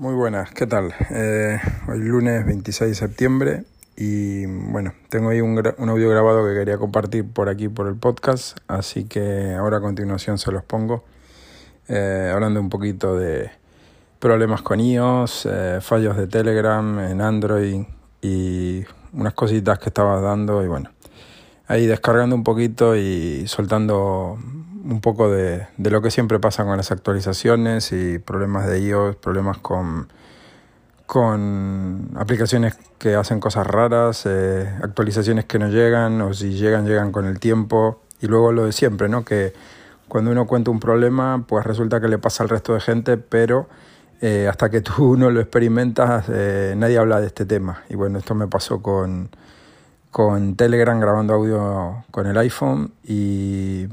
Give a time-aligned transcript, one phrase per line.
[0.00, 0.94] Muy buenas, ¿qué tal?
[1.10, 3.64] Eh, hoy lunes 26 de septiembre
[3.96, 8.58] y bueno, tengo ahí un, audio grabado que quería compartir por aquí por el podcast,
[8.68, 11.02] así que ahora a continuación se los pongo,
[11.88, 13.50] eh, hablando un poquito de
[14.20, 17.82] problemas con iOS, eh, fallos de Telegram en Android
[18.22, 20.90] y unas cositas que estaba dando y bueno,
[21.66, 24.38] ahí descargando un poquito y soltando
[24.88, 29.16] un poco de, de, lo que siempre pasa con las actualizaciones y problemas de iOS,
[29.16, 30.08] problemas con,
[31.04, 37.12] con aplicaciones que hacen cosas raras, eh, actualizaciones que no llegan o si llegan, llegan
[37.12, 38.00] con el tiempo.
[38.20, 39.24] Y luego lo de siempre, ¿no?
[39.24, 39.52] Que
[40.08, 43.68] cuando uno cuenta un problema, pues resulta que le pasa al resto de gente, pero
[44.22, 47.84] eh, hasta que tú no lo experimentas, eh, nadie habla de este tema.
[47.90, 49.30] Y bueno, esto me pasó con
[50.10, 53.86] con Telegram grabando audio con el iPhone y,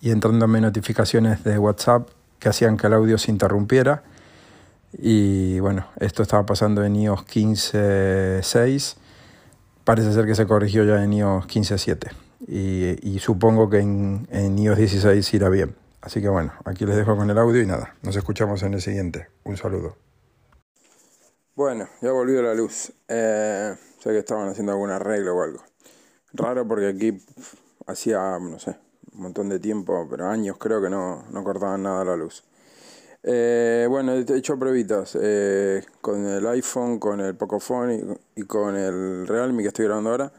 [0.00, 4.02] y entrándome notificaciones de WhatsApp que hacían que el audio se interrumpiera.
[4.92, 8.96] Y bueno, esto estaba pasando en iOS 15.6.
[9.84, 12.10] Parece ser que se corrigió ya en iOS 15.7.
[12.48, 15.74] Y, y supongo que en, en iOS 16 irá bien.
[16.02, 18.80] Así que bueno, aquí les dejo con el audio y nada, nos escuchamos en el
[18.80, 19.28] siguiente.
[19.44, 20.09] Un saludo.
[21.60, 22.90] Bueno, ya volvió la luz.
[23.06, 25.62] Eh, sé que estaban haciendo algún arreglo o algo.
[26.32, 27.22] Raro porque aquí
[27.86, 28.78] hacía, no sé,
[29.12, 32.44] un montón de tiempo, pero años creo que no, no cortaban nada la luz.
[33.22, 37.94] Eh, bueno, he hecho pruebitas eh, con el iPhone, con el Pocophone
[38.34, 40.32] y, y, con el Realme que estoy grabando ahora.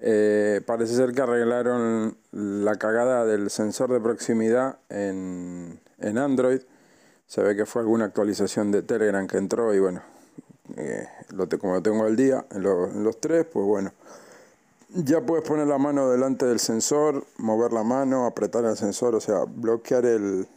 [0.00, 6.62] Eh, parece ser que arreglaron la cagada del sensor de proximidad en, en Android.
[7.28, 10.02] Se ve que fue alguna actualización de Telegram que entró y bueno,
[10.76, 13.92] eh, lo como lo tengo al día en, en, los tres, pues bueno,
[14.94, 19.20] ya puedes poner la mano delante del sensor, mover la mano, apretar el sensor, o
[19.20, 20.48] sea, bloquear el,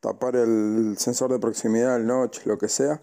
[0.00, 3.00] tapar el sensor de proximidad, el notch, lo que sea,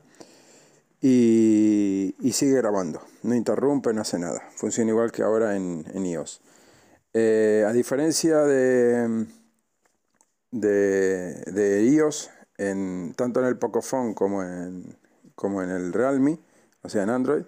[1.02, 6.06] y, y sigue grabando, no interrumpe, no hace nada, funciona igual que ahora en, en
[6.06, 6.42] iOS.
[7.14, 9.26] Eh, a diferencia de,
[10.52, 14.98] de, de iOS, en, tanto en el Pocophone como en,
[15.38, 16.40] como en el Realme,
[16.82, 17.44] o sea en Android,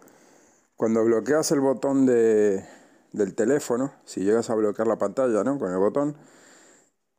[0.76, 2.64] cuando bloqueas el botón de,
[3.12, 5.58] del teléfono, si llegas a bloquear la pantalla ¿no?
[5.58, 6.16] con el botón,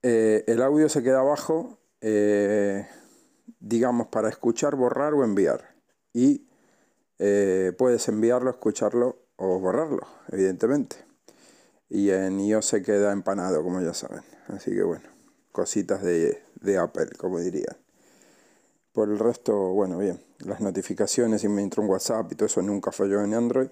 [0.03, 2.87] eh, el audio se queda abajo, eh,
[3.59, 5.75] digamos, para escuchar, borrar o enviar.
[6.13, 6.47] Y
[7.19, 11.05] eh, puedes enviarlo, escucharlo o borrarlo, evidentemente.
[11.89, 14.23] Y en iOS se queda empanado, como ya saben.
[14.47, 15.09] Así que bueno,
[15.51, 17.77] cositas de, de Apple, como dirían.
[18.93, 20.21] Por el resto, bueno, bien.
[20.41, 23.69] Las notificaciones y me entró un WhatsApp y todo eso nunca falló en Android.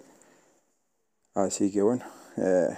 [1.34, 2.04] Así que bueno,
[2.36, 2.68] eh,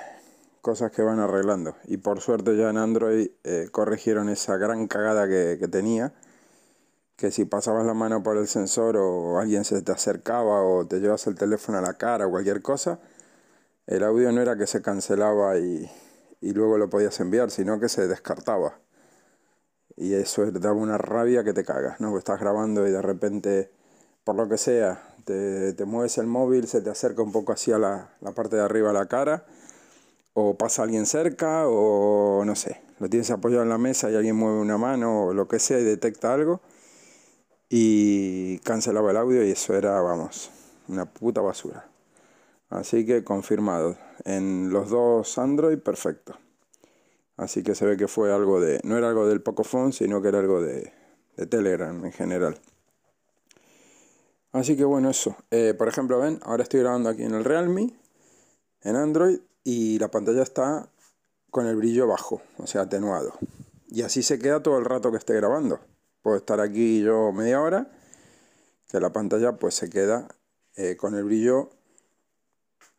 [0.63, 1.77] cosas que van arreglando.
[1.85, 6.15] Y por suerte ya en Android eh, corrigieron esa gran cagada que, que, tenía.
[7.17, 11.01] Que si pasabas la mano por el sensor o alguien se te acercaba o te
[11.01, 13.01] llevas el teléfono a la cara o cualquier cosa,
[13.87, 15.91] el audio no era que se cancelaba y,
[16.41, 18.79] y luego lo podías enviar, sino que se descartaba.
[20.01, 22.09] Y eso daba una rabia que te cagas, ¿no?
[22.09, 23.71] Porque estás grabando y de repente,
[24.25, 27.79] por lo que sea, te, te, mueves el móvil, se te acerca un poco hacia
[27.79, 29.45] la, la parte de arriba de la cara,
[30.33, 34.37] o pasa alguien cerca, o no sé, lo tienes apoyado en la mesa y alguien
[34.37, 36.63] mueve una mano o lo que sea y detecta algo,
[37.69, 40.51] y cancelaba el audio y eso era, vamos,
[40.89, 41.87] una puta basura.
[42.71, 43.99] Así que confirmado.
[44.25, 46.39] En los dos Android, perfecto.
[47.41, 48.81] Así que se ve que fue algo de.
[48.85, 50.93] No era algo del Pocophone, sino que era algo de,
[51.39, 52.61] de Telegram en general.
[54.53, 55.37] Así que bueno, eso.
[55.51, 57.99] Eh, por ejemplo, ven, ahora estoy grabando aquí en el Realme,
[58.83, 60.91] en Android, y la pantalla está
[61.51, 63.33] con el brillo bajo, o sea, atenuado.
[63.89, 65.81] Y así se queda todo el rato que esté grabando.
[66.21, 67.91] Puedo estar aquí yo media hora,
[68.91, 70.29] que la pantalla pues se queda
[70.77, 71.71] eh, con el brillo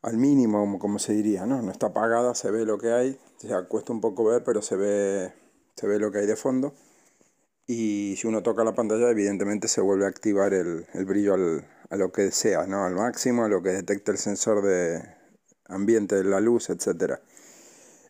[0.02, 1.62] al mínimo, como se diría, ¿no?
[1.62, 4.62] No está apagada, se ve lo que hay, o sea, cuesta un poco ver, pero
[4.62, 5.34] se ve,
[5.76, 6.74] se ve lo que hay de fondo
[7.68, 11.66] y si uno toca la pantalla evidentemente se vuelve a activar el, el brillo al,
[11.90, 12.84] a lo que sea, ¿no?
[12.84, 15.02] al máximo, a lo que detecta el sensor de
[15.68, 17.20] ambiente de la luz, etc.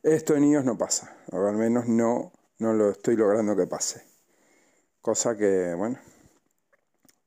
[0.03, 4.01] Esto en iOS no pasa, o al menos no, no lo estoy logrando que pase.
[4.99, 5.99] Cosa que, bueno,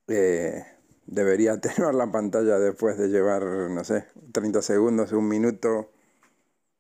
[0.09, 0.65] eh,
[1.07, 5.91] debería atenuar la pantalla después de llevar, no sé, 30 segundos, un minuto,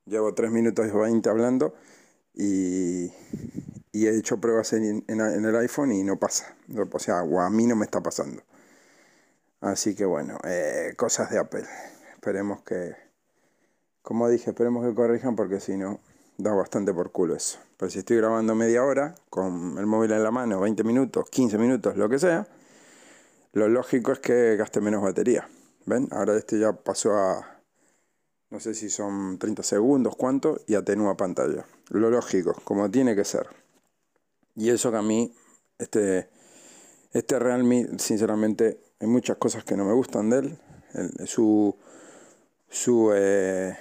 [0.06, 1.74] llevo 3 minutos y 20 hablando
[2.34, 3.12] y,
[3.92, 6.56] y he hecho pruebas en, en, el iPhone y no pasa.
[6.92, 8.42] O sea, o a mí no me está pasando.
[9.60, 11.64] Así que bueno, eh, cosas de Apple.
[12.12, 12.94] Esperemos que,
[14.02, 16.00] como dije, esperemos que corrijan porque si no,
[16.36, 17.58] da bastante por culo eso.
[17.76, 21.58] Pero si estoy grabando media hora, con el móvil en la mano, 20 minutos, 15
[21.58, 22.46] minutos, lo que sea,
[23.54, 25.48] lo lógico es que gaste menos batería.
[25.86, 26.08] ¿Ven?
[26.10, 27.60] Ahora este ya pasó a,
[28.50, 31.66] no sé si son 30 segundos, cuánto, y atenúa pantalla.
[31.90, 33.46] Lo lógico, como tiene que ser.
[34.56, 35.32] Y eso que a mí,
[35.78, 36.28] este,
[37.12, 40.58] este Realme, sinceramente, hay muchas cosas que no me gustan de él.
[41.26, 41.76] su,
[42.68, 43.76] su, eh,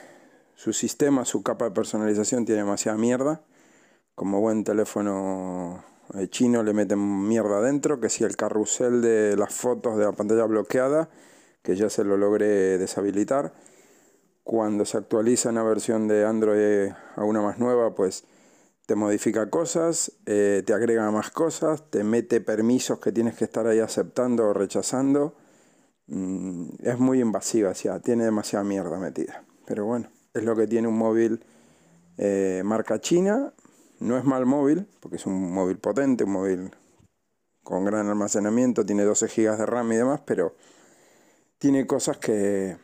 [0.55, 3.41] su sistema, su capa de personalización tiene demasiada mierda.
[4.15, 5.83] Como buen teléfono
[6.15, 10.11] eh, chino le meten mierda adentro, que si el carrusel de las fotos de la
[10.11, 11.09] pantalla bloqueada,
[11.61, 13.53] que ya se lo logré deshabilitar.
[14.43, 18.25] Cuando se actualiza una versión de Android a una más nueva, pues
[18.85, 23.65] te modifica cosas, eh, te agrega más cosas, te mete permisos que tienes que estar
[23.65, 25.35] ahí aceptando o rechazando.
[26.07, 29.45] Mm, es muy invasiva, o tiene demasiada mierda metida.
[29.65, 31.45] Pero bueno, es lo que tiene un móvil
[32.17, 33.53] eh, marca china.
[34.03, 36.71] No es mal móvil, porque es un móvil potente, un móvil
[37.63, 40.55] con gran almacenamiento, tiene 12 GB de RAM y demás, pero
[41.57, 42.77] tiene cosas que,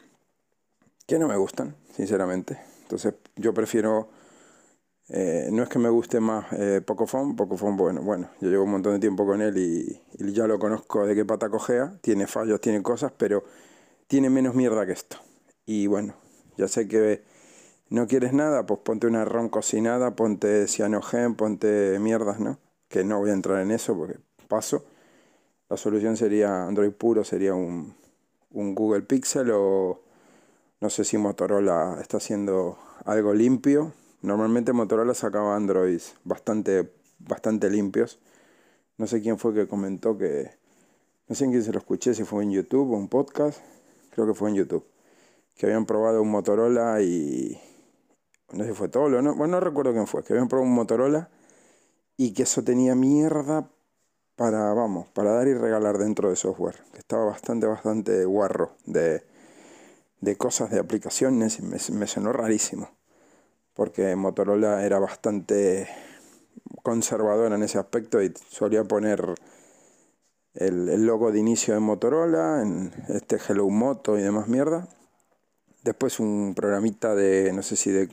[1.05, 2.59] que no me gustan, sinceramente.
[2.83, 4.09] Entonces yo prefiero
[5.11, 8.71] eh, no es que me guste más eh, Pocophone, Pocophone, bueno, bueno, yo llevo un
[8.71, 9.99] montón de tiempo con él y,
[10.31, 13.43] ya lo conozco de qué pata cojea, tiene fallos, tiene cosas, pero
[14.07, 15.17] tiene menos mierda que esto.
[15.65, 16.13] Y bueno,
[16.57, 17.23] ya sé que
[17.89, 22.59] no quieres nada, pues ponte una ROM cocinada, ponte cianogen, ponte mierdas, ¿no?
[22.87, 24.85] Que no voy a entrar en eso porque paso.
[25.69, 27.95] La solución sería Android puro, sería un,
[28.51, 30.01] un Google Pixel o
[30.81, 38.19] no sé si Motorola está haciendo algo limpio, Normalmente Motorola sacaba Androids bastante, bastante limpios.
[38.97, 40.51] No sé quién fue que comentó que...
[41.29, 43.61] No sé en quién se lo escuché, si fue en YouTube o un podcast.
[44.11, 44.83] Creo que fue en YouTube.
[45.55, 47.57] Que habían probado un Motorola y...
[48.51, 49.35] No sé si fue Tolo, ¿no?
[49.35, 50.23] Bueno, no recuerdo quién fue.
[50.23, 51.29] Que habían probado un Motorola
[52.17, 53.69] y que eso tenía mierda
[54.35, 56.83] para, vamos, para dar y regalar dentro de software.
[56.91, 59.23] Que estaba bastante, bastante guarro de,
[60.21, 61.61] de cosas, de aplicaciones.
[61.61, 62.89] Me, me sonó rarísimo
[63.79, 65.87] porque Motorola era bastante
[66.83, 69.35] conservadora en ese aspecto y solía poner
[70.53, 74.89] el, logo de inicio de Motorola, en este Hello Moto y demás mierda.
[75.83, 78.09] Después un programita de, no sé si de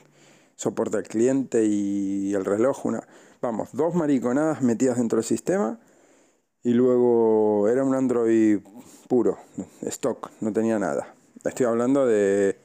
[0.57, 3.07] soporte al cliente y el reloj, una,
[3.41, 5.79] vamos, dos mariconadas metidas dentro del sistema
[6.63, 8.59] y luego era un Android
[9.07, 9.37] puro,
[9.83, 11.15] stock, no tenía nada.
[11.45, 12.57] Estoy hablando de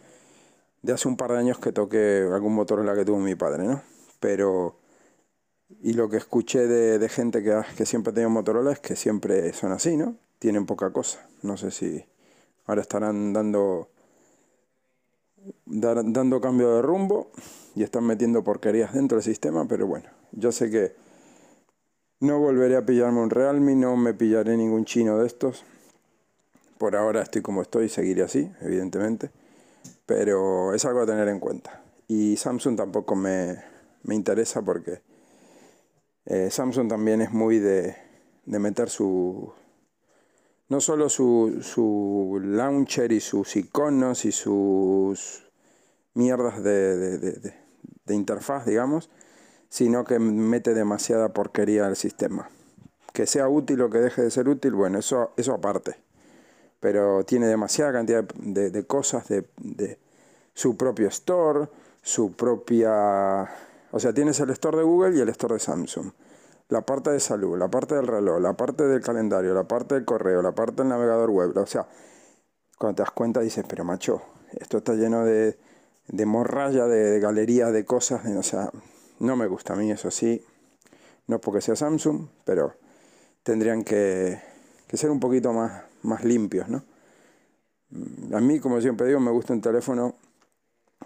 [0.83, 3.65] de hace un par de años que toqué algún motor la que tuvo mi padre,
[3.65, 3.83] ¿no?
[4.21, 4.79] Pero...
[5.81, 9.53] Y lo que escuché de, gente que, que siempre ha tenido Motorola es que siempre
[9.55, 10.17] son así, ¿no?
[10.39, 11.27] Tienen poca cosa.
[11.41, 12.05] No sé si
[12.67, 13.89] ahora estarán dando
[15.67, 17.31] dando cambio de rumbo
[17.75, 20.95] y están metiendo porquerías dentro del sistema, pero bueno, yo sé que
[22.21, 25.65] no volveré a pillarme un Realme, no me pillaré ningún chino de estos.
[26.79, 29.31] Por ahora estoy como estoy seguiré así, evidentemente
[30.07, 31.81] pero es algo a tener en cuenta.
[32.09, 33.57] Y Samsung tampoco me,
[34.11, 35.01] interesa porque
[36.27, 37.97] eh, Samsung también es muy de,
[38.45, 39.53] meter su...
[40.69, 45.51] No solo su, su launcher y sus iconos y sus
[46.15, 49.11] mierdas de, de, interfaz, digamos,
[49.69, 52.49] sino que mete demasiada porquería al sistema.
[53.13, 55.97] Que sea útil o que deje de ser útil, bueno, eso, eso aparte
[56.83, 59.99] pero tiene demasiada cantidad de, cosas, de,
[60.53, 61.69] su propio store,
[62.03, 63.49] su propia...
[63.93, 66.11] O sea, tienes el store de Google y el store de Samsung.
[66.73, 70.07] La parte de salud, la parte del reloj, la parte del calendario, la parte del
[70.07, 71.57] correo, la parte del navegador web.
[71.59, 71.87] O sea,
[72.79, 74.23] cuando te das cuenta dices, pero macho,
[74.59, 75.59] esto está lleno de,
[76.09, 78.25] de morralla, de, galerías, de cosas.
[78.25, 78.71] o sea,
[79.19, 80.43] no me gusta a mí eso sí.
[81.27, 82.75] No es porque sea Samsung, pero
[83.43, 84.41] tendrían que,
[84.87, 86.83] que ser un poquito más más limpios, ¿no?
[88.35, 90.17] A mí, como siempre digo, me gusta un teléfono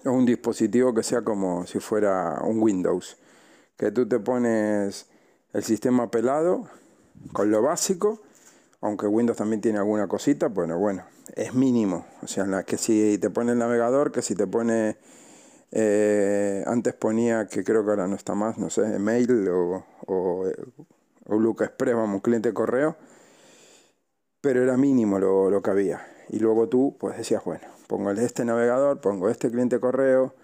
[0.05, 3.17] o un dispositivo que sea como si fuera un Windows,
[3.77, 5.07] que tú te pones
[5.57, 6.69] el sistema pelado
[7.33, 8.21] con lo básico,
[8.83, 13.31] aunque Windows también tiene alguna cosita, bueno, bueno, es mínimo, o sea, que si te
[13.31, 14.99] pone el navegador, que si te pone,
[15.73, 20.45] eh, antes ponía, que creo que ahora no está más, no sé, mail o, o,
[21.25, 22.95] o Luca Express, vamos, cliente correo,
[24.43, 26.07] pero era mínimo lo, que había.
[26.29, 30.35] Y luego tú, pues decías, bueno, pongo este navegador, pongo este cliente correo,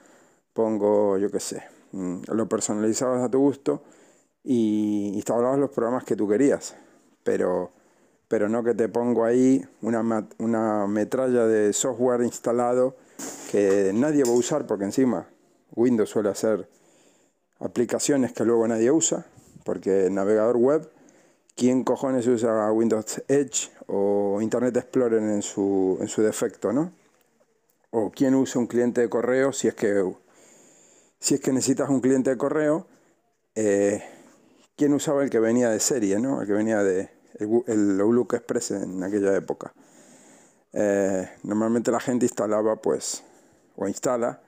[0.54, 3.82] pongo, yo qué sé, mm, lo personalizabas a tu gusto
[4.44, 6.74] y instalabas los programas que tú querías.
[7.22, 7.70] Pero,
[8.28, 12.96] pero no que te pongo ahí una, una metralla de software instalado
[13.50, 15.26] que nadie va a usar porque encima
[15.74, 16.68] Windows suele hacer
[17.60, 19.24] aplicaciones que luego nadie usa,
[19.64, 20.90] porque navegador web
[21.54, 26.92] ¿quién cojones usa Windows Edge o Internet Explorer en su, en su defecto, no?
[27.90, 30.02] O quién usa un cliente de correo si es que,
[31.18, 32.86] si es que necesitas un cliente de correo,
[33.54, 34.02] eh,
[34.82, 36.40] quién usaba el que venía de serie, ¿no?
[36.40, 37.08] El que venía de
[37.38, 39.72] el, Outlook Express en aquella época.
[40.72, 43.22] Eh, normalmente la gente instalaba, pues,
[43.76, 44.42] o instala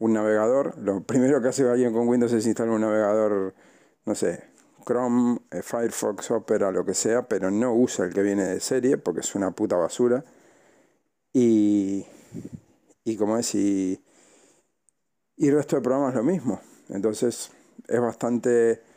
[0.00, 0.76] un navegador.
[0.78, 3.54] Lo primero que hace alguien con Windows es instalar un navegador,
[4.06, 4.42] no sé,
[4.84, 8.96] Chrome, eh, Firefox, Opera, lo que sea, pero no usa el que viene de serie
[8.98, 10.24] porque es una puta basura.
[11.32, 12.04] Y,
[13.04, 14.02] y como es, y,
[15.36, 16.60] y el resto de programas lo mismo.
[16.88, 17.52] Entonces
[17.86, 18.89] es bastante,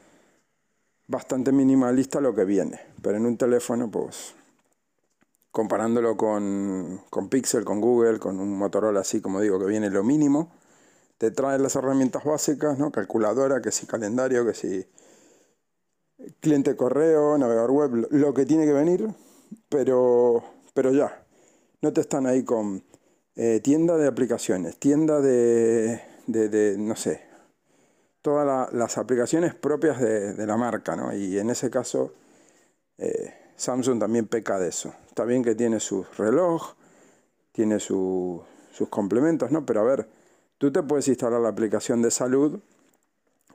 [1.07, 2.79] bastante minimalista lo que viene.
[3.01, 4.35] Pero en un teléfono, pues
[5.51, 10.03] comparándolo con, con Pixel, con Google, con un Motorola así como digo, que viene lo
[10.03, 10.51] mínimo,
[11.19, 12.91] te trae las herramientas básicas, ¿no?
[12.91, 14.85] Calculadora, que si calendario, que si
[16.39, 19.07] cliente correo, navegador web, lo que tiene que venir,
[19.69, 20.43] pero,
[20.73, 21.23] pero ya,
[21.81, 22.83] no te están ahí con
[23.35, 27.21] eh, tienda de aplicaciones, tienda de, de, no sé,
[28.23, 31.13] todas las aplicaciones propias de, la marca, ¿no?
[31.13, 32.13] Y en ese caso,
[32.97, 34.93] eh, Samsung también peca de eso.
[35.07, 36.73] Está bien que tiene su reloj,
[37.51, 38.41] tiene sus
[38.89, 39.65] complementos, ¿no?
[39.65, 40.07] Pero a ver,
[40.57, 42.61] tú te puedes instalar la aplicación de salud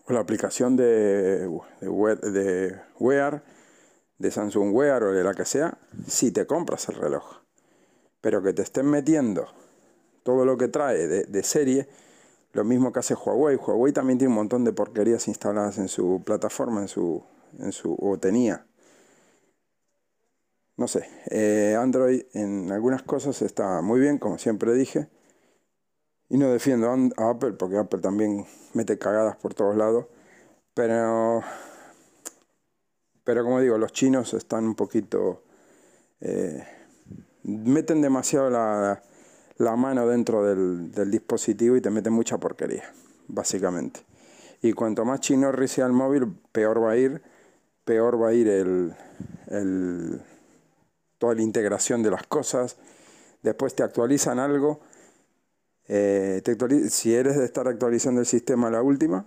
[0.04, 1.48] o la aplicación de,
[1.80, 3.42] de, Wear,
[4.18, 7.38] de Samsung Wear o de la que sea, si te compras el reloj.
[8.20, 9.48] Pero que te estén metiendo
[10.24, 11.88] todo lo que trae de, de serie,
[12.52, 13.56] lo mismo que hace Huawei.
[13.56, 17.22] Huawei también tiene un montón de porquerías instaladas en su plataforma, en su,
[17.58, 18.68] en su o tenía
[20.78, 25.08] no sé, eh, Android en algunas cosas está muy bien, como siempre dije.
[26.30, 30.06] Y no defiendo a Apple porque Apple también mete cagadas por todos lados.
[30.74, 31.42] Pero,
[33.24, 35.42] pero como digo, los chinos están un poquito...
[36.20, 36.64] Eh,
[37.42, 39.02] meten demasiado la,
[39.76, 42.92] mano dentro del, dispositivo y te meten mucha porquería,
[43.26, 44.00] básicamente.
[44.62, 47.22] Y cuanto más chino sea el móvil, peor va a ir,
[47.84, 48.94] peor va a ir el
[51.18, 52.76] toda la integración de las cosas,
[53.42, 54.80] después te actualizan algo,
[55.88, 56.42] eh,
[56.88, 59.26] si eres de estar actualizando el sistema la última,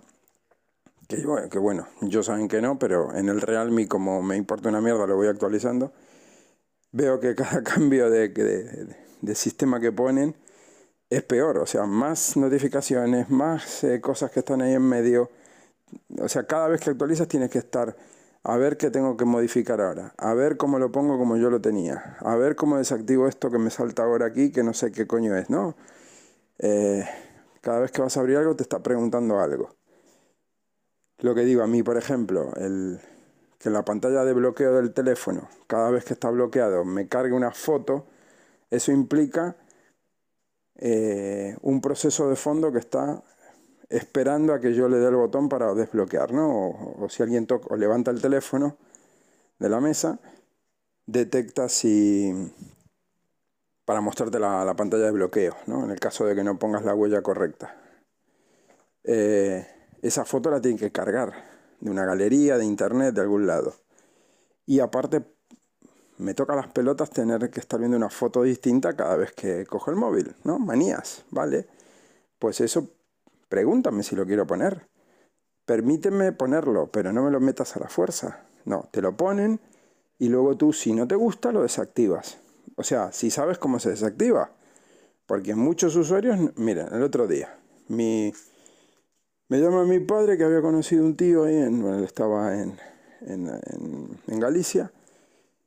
[1.06, 4.70] que bueno, que bueno, yo saben que no, pero en el Realme como me importa
[4.70, 5.92] una mierda lo voy actualizando,
[6.92, 10.36] veo que cada cambio de, de, sistema que ponen
[11.10, 15.30] es peor, o sea, más notificaciones, más eh, cosas que están ahí en medio,
[16.18, 17.96] o sea, cada vez que actualizas tienes que estar
[18.44, 21.60] a ver qué tengo que modificar ahora, a ver cómo lo pongo como yo lo
[21.60, 25.06] tenía, a ver cómo desactivo esto que me salta ahora aquí, que no sé qué
[25.06, 25.76] coño es, ¿no?
[26.58, 27.04] Eh,
[27.60, 29.74] cada vez que vas a abrir algo te está preguntando algo.
[31.18, 33.00] Lo que digo a mí, por ejemplo, el,
[33.62, 37.52] que la pantalla de bloqueo del teléfono, cada vez que está bloqueado, me cargue una
[37.52, 38.06] foto,
[38.70, 39.56] eso implica
[40.76, 43.22] eh, un proceso de fondo que está
[43.88, 46.70] esperando a que yo le dé el botón para desbloquear, ¿no?
[46.98, 48.76] O, si alguien toca o levanta el teléfono
[49.60, 50.18] de la mesa,
[51.06, 52.32] detecta si
[53.84, 55.84] para mostrarte la, pantalla de bloqueo, ¿no?
[55.84, 57.76] En el caso de que no pongas la huella correcta.
[59.04, 59.66] Eh,
[60.02, 61.51] esa foto la tiene que cargar
[61.82, 63.74] de una galería, de internet, de algún lado.
[64.64, 65.22] Y aparte,
[66.16, 69.90] me toca las pelotas tener que estar viendo una foto distinta cada vez que cojo
[69.90, 70.58] el móvil, ¿no?
[70.58, 71.66] Manías, ¿vale?
[72.38, 72.88] Pues eso
[73.52, 74.88] Pregúntame si lo quiero poner.
[75.66, 78.46] Permíteme ponerlo, pero no me lo metas a la fuerza.
[78.64, 79.60] No, te lo ponen
[80.18, 82.38] y luego tú, si no te gusta, lo desactivas.
[82.76, 84.52] O sea, si sabes cómo se desactiva.
[85.26, 87.54] Porque muchos usuarios, miren, el otro día,
[87.88, 88.32] mi,
[89.52, 92.74] me llama mi padre que había conocido un tío ahí, en, bueno, estaba en,
[93.20, 93.50] en,
[94.26, 94.90] en, Galicia,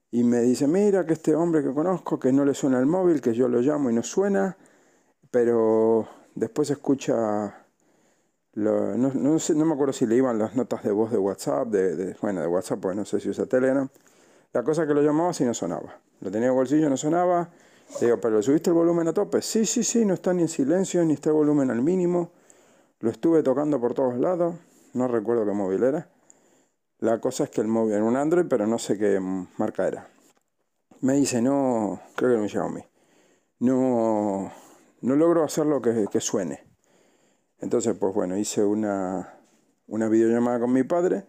[0.09, 3.21] y me dice, mira que este hombre que conozco, que no le suena el móvil,
[3.21, 4.57] que yo lo llamo y no suena,
[5.29, 7.61] pero después escucha
[8.55, 12.15] no, no, sé, me acuerdo si le iban las notas de voz de WhatsApp, de,
[12.23, 13.87] bueno, de WhatsApp, pues no sé si usa Telegram.
[14.51, 15.99] La cosa que lo llamaba si no sonaba.
[16.21, 17.51] Lo tenía en bolsillo, no sonaba.
[18.01, 19.43] Le digo, ¿pero subiste el volumen a tope?
[19.43, 22.31] Sí, sí, sí, no está ni en silencio, ni está el volumen al mínimo.
[22.99, 24.55] Lo estuve tocando por todos lados.
[24.93, 26.09] No recuerdo qué móvil era.
[26.99, 29.19] La cosa es que el móvil era un Android, pero no sé qué
[29.57, 30.09] marca era.
[31.01, 32.81] Me dice, no, creo que era un Xiaomi.
[33.59, 34.51] No,
[35.01, 36.65] no logro hacer lo que, que suene.
[37.59, 39.35] Entonces, pues bueno, hice una,
[39.87, 41.25] una videollamada con mi padre,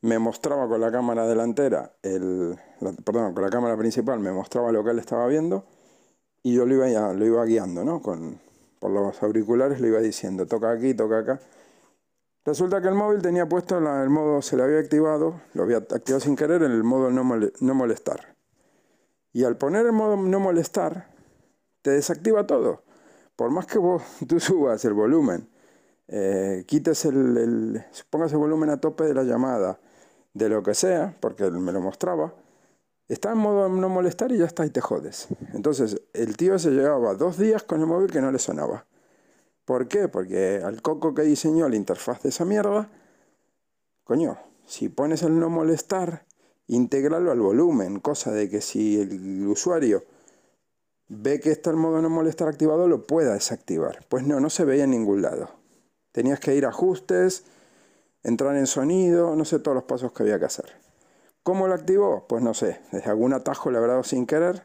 [0.00, 2.58] me mostraba con la cámara delantera, el,
[3.04, 5.64] perdón, con la cámara principal me mostraba lo que él estaba viendo
[6.42, 8.02] y yo lo iba, lo iba guiando, ¿no?
[8.02, 8.40] Con,
[8.82, 11.40] por los auriculares le iba diciendo, toca aquí, toca acá.
[12.44, 16.18] Resulta que el móvil tenía puesto el modo, se le había activado, lo había activado
[16.18, 17.22] sin querer en el modo no,
[17.74, 18.34] molestar.
[19.32, 21.14] Y al poner el modo no molestar,
[21.82, 22.82] te desactiva todo.
[23.36, 23.78] Por más que
[24.26, 25.48] tú subas el volumen,
[26.08, 29.78] eh, quites el, el, pongas el volumen a tope de la llamada,
[30.34, 32.34] de lo que sea, porque me lo mostraba,
[33.08, 35.28] está en modo no molestar y ya está y te jodes.
[35.52, 38.86] Entonces, el tío se llevaba dos días con el móvil que no le sonaba.
[39.64, 40.08] ¿Por qué?
[40.08, 42.90] Porque al coco que diseñó la interfaz de esa mierda,
[44.04, 46.24] coño, si pones el no molestar,
[46.66, 50.04] integralo al volumen, cosa de que si el usuario
[51.08, 54.04] ve que está el modo no molestar activado, lo pueda desactivar.
[54.08, 55.50] Pues no, no se veía en ningún lado.
[56.10, 57.44] Tenías que ir a ajustes,
[58.22, 60.81] entrar en sonido, no sé todos los pasos que había que hacer.
[61.42, 62.26] ¿Cómo lo activó?
[62.28, 64.64] Pues no sé, desde algún atajo dado sin querer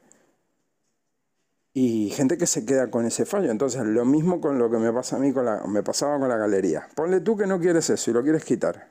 [1.80, 3.52] y gente que se queda con ese fallo.
[3.52, 6.28] Entonces, lo mismo con lo que me pasa a mí, con la, me pasaba con
[6.28, 6.90] la galería.
[6.96, 8.90] Ponle tú que no quieres eso y lo quieres quitar.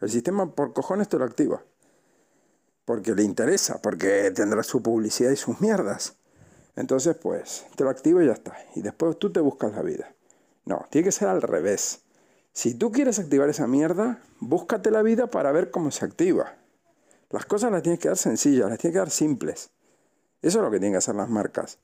[0.00, 1.62] El sistema por cojones te lo activa.
[2.84, 6.16] Porque le interesa, porque tendrá su publicidad y sus mierdas.
[6.74, 8.56] Entonces, pues, te lo activa y ya está.
[8.74, 10.12] Y después tú te buscas la vida.
[10.64, 12.00] No, tiene que ser al revés.
[12.52, 16.56] Si tú quieres activar esa mierda, búscate la vida para ver cómo se activa.
[17.30, 19.70] Las cosas las tienes que dar sencillas, las tienes que dar simples.
[20.42, 21.78] Eso es lo que tienen que hacer las marcas.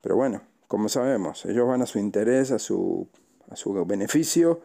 [0.00, 3.08] Pero bueno, como sabemos, ellos van a su interés, a su,
[3.48, 4.60] a su beneficio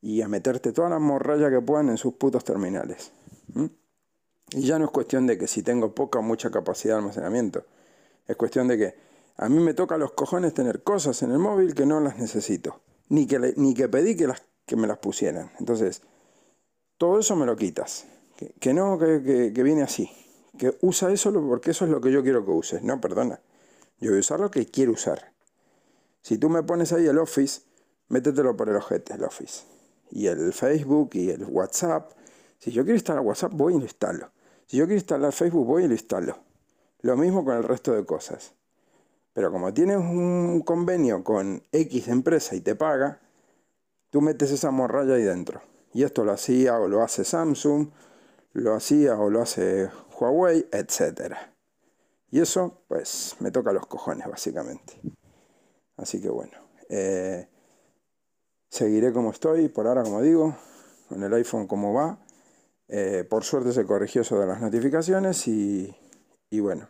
[0.00, 3.12] y a meterte toda la morralla que puedan en sus putos terminales.
[4.52, 7.64] Y ya no es cuestión de que si tengo poca o mucha capacidad de almacenamiento.
[8.26, 8.94] Es cuestión de que
[9.36, 12.80] a mí me toca los cojones tener cosas en el móvil que no las necesito.
[13.08, 15.50] Ni que, ni que pedí que, las, que me las pusieran.
[15.58, 16.02] Entonces,
[16.96, 18.06] todo eso me lo quitas.
[18.58, 20.10] Que, no, que, que viene así.
[20.58, 22.82] Que usa eso porque eso es lo que yo quiero que uses.
[22.82, 23.40] No, perdona.
[23.98, 25.32] Yo voy a usar lo que quiero usar.
[26.22, 27.62] Si tú me pones ahí el Office,
[28.08, 29.64] métetelo por el ojete, el Office.
[30.10, 32.12] Y el Facebook y el WhatsApp.
[32.58, 34.30] Si yo quiero instalar WhatsApp, voy y lo instalo.
[34.66, 36.38] Si yo quiero instalar Facebook, voy y lo instalo.
[37.02, 38.52] Lo mismo con el resto de cosas.
[39.32, 43.20] Pero como tienes un convenio con X empresa y te paga,
[44.10, 45.62] tú metes esa morralla ahí dentro.
[45.92, 47.88] Y esto lo hacía o lo hace Samsung,
[48.52, 51.54] lo hacía o lo hace Huawei, etcétera.
[52.30, 55.00] Y eso, pues, me toca los cojones, básicamente.
[55.96, 56.52] Así que bueno,
[56.88, 57.46] eh,
[58.68, 60.56] seguiré como estoy, por ahora, como digo,
[61.08, 62.18] con el iPhone como va.
[62.88, 65.94] Eh, por suerte se corrigió eso de las notificaciones y,
[66.48, 66.88] y bueno,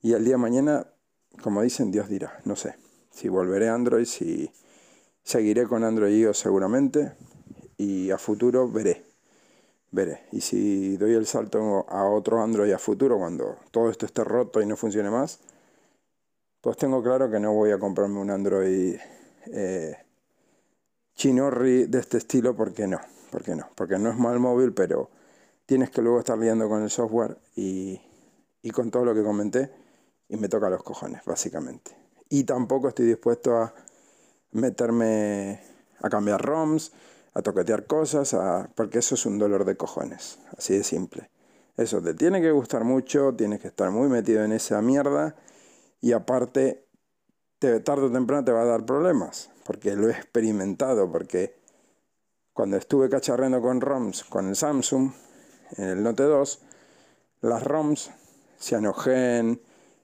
[0.00, 0.86] y el día de mañana,
[1.42, 2.76] como dicen, Dios dirá, no sé,
[3.10, 4.50] si volveré a Android, si
[5.22, 7.12] seguiré con Android iOS seguramente
[7.76, 9.07] y a futuro veré
[9.90, 10.22] veré.
[10.32, 14.60] Y si doy el salto a otro Android a futuro, cuando todo esto esté roto
[14.60, 15.40] y no funcione más,
[16.60, 18.96] pues tengo claro que no voy a comprarme un Android
[19.46, 19.96] eh,
[21.14, 25.10] chinorri de este estilo, porque no, porque no, porque no es mal móvil, pero
[25.66, 28.00] tienes que luego estar liando con el software y,
[28.62, 29.70] y con todo lo que comenté,
[30.28, 31.96] y me toca los cojones, básicamente.
[32.28, 33.72] Y tampoco estoy dispuesto a
[34.52, 35.60] meterme
[36.00, 36.92] a cambiar ROMs,
[37.34, 38.36] a toquetear cosas,
[38.74, 41.30] porque eso es un dolor de cojones, así de simple.
[41.76, 45.36] Eso te tiene que gustar mucho, tienes que estar muy metido en esa mierda
[46.00, 46.86] y aparte,
[47.58, 51.56] te, tarde o temprano te va a dar problemas, porque lo he experimentado, porque
[52.52, 55.12] cuando estuve cacharreando con ROMs con el Samsung,
[55.76, 56.60] en el Note 2,
[57.42, 58.10] las ROMs,
[58.60, 59.60] Cyanogen,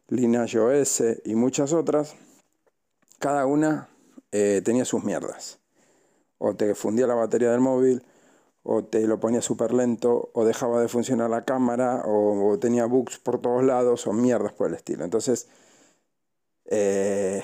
[0.08, 2.14] Lineage OS y muchas otras,
[3.18, 3.88] cada una
[4.30, 5.63] eh, tenía sus mierdas
[6.44, 8.02] o te fundía la batería del móvil,
[8.62, 13.18] o te lo ponía súper lento, o dejaba de funcionar la cámara, o, tenía bugs
[13.18, 15.04] por todos lados, o mierdas por el estilo.
[15.04, 15.48] Entonces,
[16.66, 17.42] eh,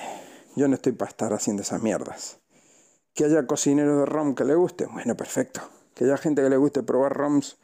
[0.55, 2.39] yo no estoy para estar haciendo esas mierdas.
[3.15, 5.61] Que haya cocineros de ROM que le guste, bueno, perfecto.
[5.95, 7.57] Que haya gente que le guste probar ROMs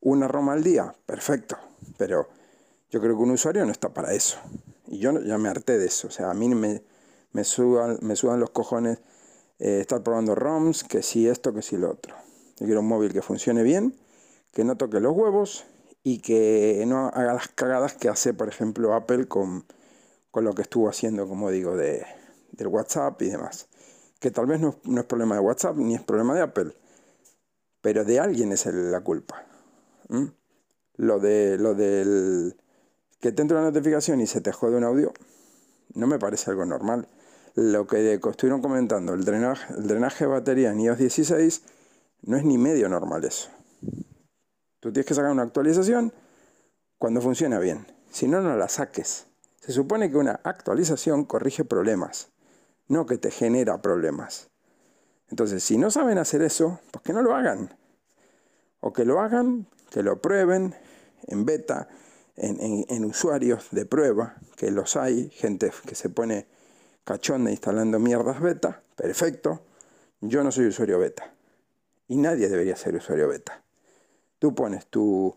[0.00, 1.56] una ROM al día, perfecto.
[1.96, 2.28] Pero
[2.90, 4.38] yo creo que un usuario no está para eso.
[4.88, 6.08] Y yo ya me harté de eso.
[6.08, 6.82] O sea, a mí me,
[7.32, 8.98] me, sudan, me sudan los cojones
[9.62, 12.16] eh, estar probando ROMs, que si esto, que si lo otro.
[12.58, 13.94] Yo quiero un móvil que funcione bien,
[14.52, 15.64] que no toque los huevos
[16.02, 19.64] y que no haga las cagadas que hace, por ejemplo, Apple con,
[20.32, 22.04] con lo que estuvo haciendo, como digo, de,
[22.50, 23.68] del WhatsApp y demás.
[24.18, 26.72] Que tal vez no, es problema de WhatsApp ni es problema de Apple,
[27.80, 29.46] pero de alguien es la culpa.
[30.96, 32.56] Lo, de, lo del
[33.20, 35.12] que te entra una notificación y se te jode un audio,
[35.94, 37.06] no me parece algo normal
[37.54, 41.62] lo que estuvieron comentando, el drenaje, el drenaje de batería en iOS 16
[42.22, 43.50] no es ni medio normal eso.
[44.80, 46.12] Tú tienes que sacar una actualización
[46.98, 47.86] cuando funciona bien.
[48.10, 49.26] Si no, no la saques.
[49.60, 52.28] Se supone que una actualización corrige problemas,
[52.88, 54.48] no que te genera problemas.
[55.28, 57.74] Entonces, si no saben hacer eso, pues que no lo hagan.
[58.80, 60.74] O que lo hagan, que lo prueben
[61.26, 61.88] en beta,
[62.36, 66.46] en, usuarios de prueba, que los hay, gente que se pone
[67.04, 69.62] cachonda instalando mierdas beta, perfecto.
[70.20, 71.32] Yo no soy usuario beta.
[72.08, 73.62] Y nadie debería ser usuario beta.
[74.38, 75.36] Tú pones tu,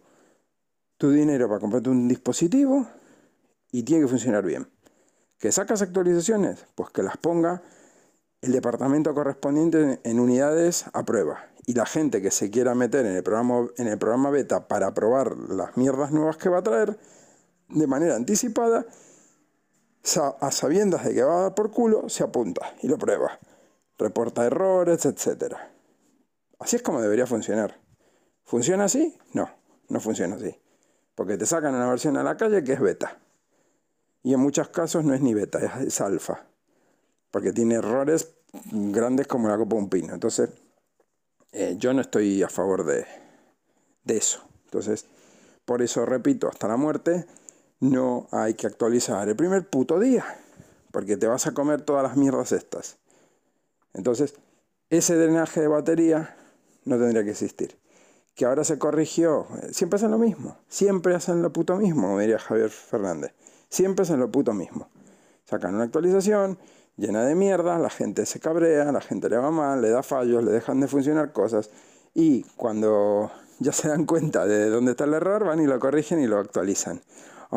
[0.98, 2.88] tu dinero para comprarte un dispositivo
[3.72, 4.68] y tiene que funcionar bien.
[5.40, 6.66] ¿Que sacas actualizaciones?
[6.76, 7.62] Pues que las ponga
[8.42, 11.48] el departamento correspondiente en unidades a prueba.
[11.66, 14.94] Y la gente que se quiera meter en el programa, en el programa beta para
[14.94, 16.98] probar las mierdas nuevas que va a traer,
[17.70, 18.86] de manera anticipada,
[20.40, 23.40] a sabiendas de que va a dar por culo, se apunta y lo prueba.
[23.98, 25.56] Reporta errores, etc.
[26.60, 27.80] Así es como debería funcionar.
[28.44, 29.18] ¿Funciona así?
[29.34, 29.50] No,
[29.90, 30.56] no funciona así.
[31.16, 33.20] Porque te sacan una versión a la calle que es beta.
[34.22, 36.46] Y en muchos casos no es ni beta, es, alfa.
[37.32, 38.34] Porque tiene errores
[38.72, 40.14] grandes como la copa de un pino.
[40.14, 40.50] Entonces,
[41.52, 43.06] eh, yo no estoy a favor de,
[44.04, 44.44] de eso.
[44.66, 45.06] Entonces,
[45.64, 47.26] por eso repito, hasta la muerte,
[47.80, 50.26] no hay que actualizar el primer puto día.
[50.92, 52.98] Porque te vas a comer todas las mierdas estas.
[53.94, 54.36] Entonces,
[54.90, 56.38] ese drenaje de batería
[56.86, 57.78] no tendría que existir.
[58.34, 59.48] Que ahora se corrigió.
[59.72, 60.58] Siempre hacen lo mismo.
[60.70, 63.34] Siempre hacen lo puto mismo, como diría Javier Fernández.
[63.70, 64.90] Siempre es en lo puto mismo.
[65.46, 66.58] Sacan una actualización
[66.98, 70.44] llena de mierda, la gente se cabrea, la gente le va mal, le da fallos,
[70.44, 71.70] le dejan de funcionar cosas.
[72.14, 76.20] Y cuando ya se dan cuenta de dónde está el error, van y lo corrigen
[76.22, 77.02] y lo actualizan.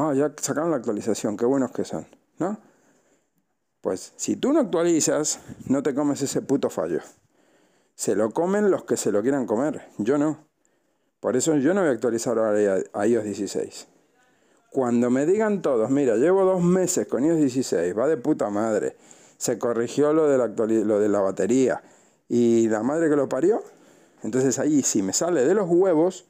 [0.00, 2.06] Ah, ya sacaron la actualización, qué buenos que son,
[2.38, 2.58] ¿no?
[3.80, 7.00] Pues si tú no actualizas, no te comes ese puto fallo.
[7.94, 10.46] Se lo comen los que se lo quieran comer, yo no.
[11.20, 13.88] Por eso yo no voy a actualizar ahora a iOS 16.
[14.70, 18.96] Cuando me digan todos, mira, llevo dos meses con iOS 16, va de puta madre,
[19.36, 21.82] se corrigió lo de la, lo de la batería
[22.28, 23.64] y la madre que lo parió,
[24.22, 26.26] entonces ahí si me sale de los huevos,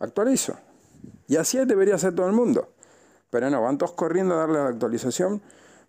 [0.00, 0.56] actualizo.
[1.28, 2.68] Y así debería ser todo el mundo.
[3.32, 5.40] Pero no, van todos corriendo a darle la actualización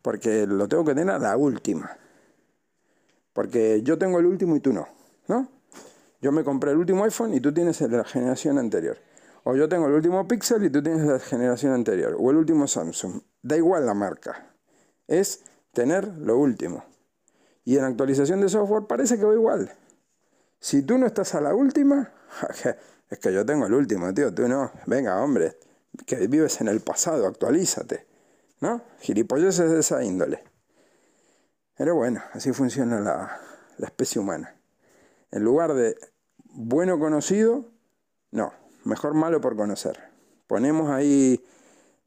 [0.02, 1.98] porque lo tengo que tener a la última.
[3.34, 4.88] Porque yo tengo el último y tú no,
[5.28, 5.50] ¿no?
[6.22, 8.98] Yo me compré el último iPhone y tú tienes el de la generación anterior.
[9.44, 12.16] O yo tengo el último Pixel y tú tienes la generación anterior.
[12.18, 13.22] O el último Samsung.
[13.42, 14.54] Da igual la marca.
[15.06, 16.86] Es tener lo último.
[17.66, 19.70] Y en actualización de software parece que va igual.
[20.62, 22.10] Si tú no estás a la última,
[23.10, 24.34] es que yo tengo el último, tío.
[24.34, 24.72] Tú no.
[24.86, 25.58] Venga, hombre.
[26.06, 28.06] Que vives en el pasado, actualízate.
[28.60, 28.82] ¿No?
[29.00, 30.44] Gilipollas es de esa índole.
[31.78, 33.40] Pero bueno, así funciona la,
[33.78, 34.56] la especie humana.
[35.32, 35.98] En lugar de
[36.46, 37.66] bueno conocido,
[38.32, 38.54] no
[38.86, 40.00] mejor malo por conocer.
[40.48, 41.44] Ponemos ahí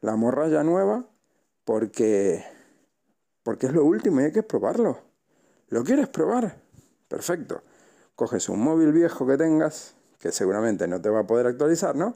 [0.01, 1.05] la morralla nueva
[1.65, 2.45] porque,
[3.43, 4.99] porque es lo último y hay que probarlo.
[5.69, 6.61] ¿Lo quieres probar?
[7.09, 7.63] Perfecto.
[8.15, 12.15] Coges un móvil viejo que tengas, que seguramente no te va a poder actualizar, ¿no?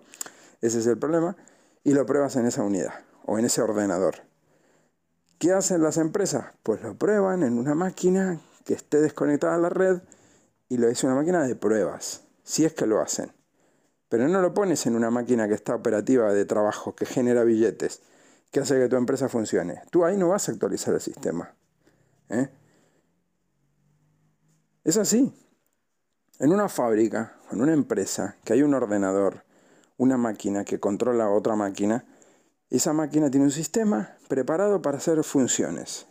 [0.61, 1.37] Ese es el problema,
[1.85, 4.17] y lo pruebas en esa unidad o en ese ordenador.
[5.39, 6.47] ¿Qué hacen las empresas?
[6.63, 10.01] Pues lo prueban en una máquina que esté desconectada a la red
[10.69, 13.33] y lo es una máquina de pruebas, si es que lo hacen.
[14.09, 18.03] Pero no lo pones en una máquina que está operativa de trabajo, que genera billetes,
[18.51, 19.83] que hace que tu empresa funcione.
[19.91, 21.55] Tú ahí no vas a actualizar el sistema.
[22.29, 22.49] ¿eh?
[24.85, 25.33] Es así.
[26.39, 29.45] En una fábrica, en una empresa, que hay un ordenador,
[30.01, 32.07] una máquina que controla otra máquina,
[32.71, 36.07] esa máquina tiene un sistema preparado para hacer funciones.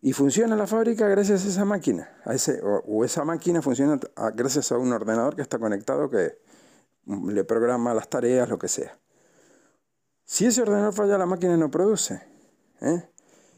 [0.00, 2.08] Y funciona la fábrica gracias a esa máquina.
[2.24, 3.98] A ese, o, esa máquina funciona
[4.36, 6.38] gracias a un ordenador que está conectado que
[7.06, 8.96] le programa las tareas, lo que sea.
[10.24, 12.22] Si ese ordenador falla, la máquina no produce.
[12.80, 13.10] ¿eh?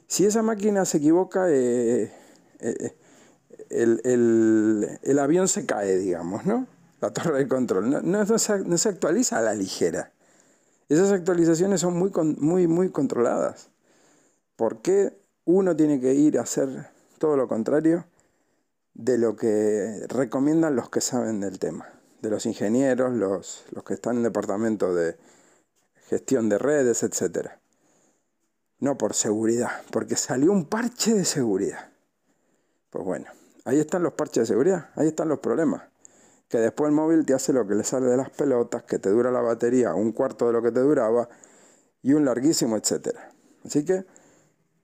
[0.07, 2.11] Si esa máquina se equivoca, eh,
[2.61, 2.97] eh,
[3.69, 6.67] el, avión se cae, digamos, ¿no?
[7.01, 7.91] La torre de control.
[7.91, 10.13] No, no, se, no se, actualiza a la ligera.
[10.89, 13.71] Esas actualizaciones son muy, muy, muy controladas.
[14.57, 18.07] ¿Por qué uno tiene que ir a hacer todo lo contrario
[18.95, 21.87] de lo que recomiendan los que saben del tema?
[22.21, 25.17] de los ingenieros, los, los que están en el departamento de
[26.09, 27.51] gestión de redes, etc.
[28.81, 31.91] No por seguridad, porque salió un parche de seguridad.
[32.91, 33.27] Pues bueno,
[33.65, 35.83] ahí están los parches de seguridad, ahí están los problemas.
[36.49, 39.11] Que después el móvil te hace lo que le sale de las pelotas, que te
[39.11, 41.29] dura la batería un cuarto de lo que te duraba
[42.03, 43.17] y un larguísimo, etc.
[43.65, 44.07] Así que,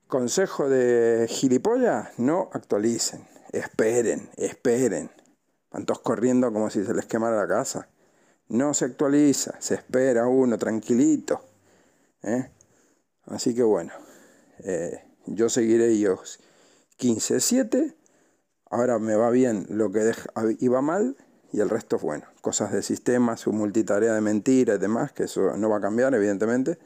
[0.06, 5.10] consejo de gilipollas, no actualicen, esperen, esperen.
[5.70, 7.88] Van corriendo como si se les quemara la casa.
[8.48, 11.40] No se actualiza, se espera uno tranquilito.
[12.22, 12.50] ¿eh?
[13.26, 13.92] Así que bueno,
[14.58, 16.40] eh, yo seguiré iOS
[16.98, 17.94] 15.7
[18.74, 20.12] Ahora me va bien lo que
[20.58, 21.16] iba mal
[21.54, 22.24] y el resto es bueno.
[22.40, 26.12] Cosas de sistema, su multitarea de mentiras y demás, que eso no va a cambiar,
[26.12, 26.78] evidentemente.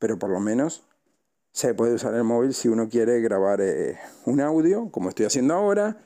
[0.00, 0.82] Pero por lo menos
[1.52, 5.54] se puede usar el móvil si uno quiere grabar eh, un audio, como estoy haciendo
[5.54, 5.96] ahora,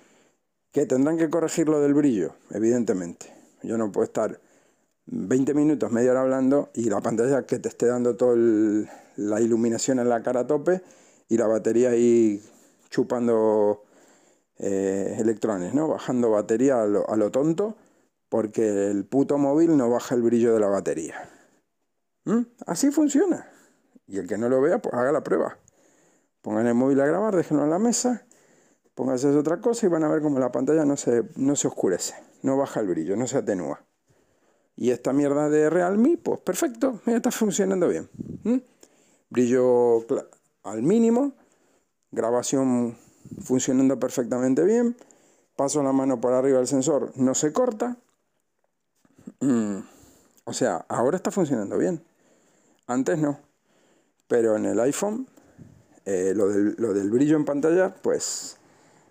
[0.73, 3.33] que tendrán que corregir lo del brillo, evidentemente.
[3.63, 4.39] Yo no puedo estar
[5.07, 8.37] 20 minutos, media hora hablando y la pantalla que te esté dando toda
[9.17, 10.83] la iluminación en la cara a tope
[11.31, 12.43] y la batería ahí
[12.91, 13.85] chupando
[14.59, 15.87] eh, electrones, ¿no?
[15.87, 17.77] Bajando batería a lo, tonto
[18.29, 21.31] porque el puto móvil no baja el brillo de la batería.
[22.25, 22.43] ¿Mm?
[22.67, 23.49] Así funciona.
[24.07, 25.59] Y el que no lo vea, pues haga la prueba.
[26.43, 28.27] Pongan el móvil a grabar, déjenlo en la mesa,
[28.95, 32.15] pónganse otra cosa y van a ver como la pantalla no se, no se oscurece,
[32.43, 33.83] no baja el brillo, no se atenúa.
[34.77, 38.09] Y esta mierda de Realme, pues perfecto, está funcionando bien.
[38.45, 38.59] ¿Mm?
[39.31, 40.05] Brillo
[40.65, 41.33] al mínimo,
[42.11, 42.97] grabación
[43.43, 44.97] funcionando perfectamente bien.
[45.57, 47.97] Paso la mano por arriba del sensor, no se corta.
[49.41, 49.79] Mm,
[50.45, 52.03] o sea, ahora está funcionando bien.
[52.87, 53.41] Antes no.
[54.29, 55.27] Pero en el iPhone,
[56.05, 58.57] eh, lo, del, lo del brillo en pantalla, pues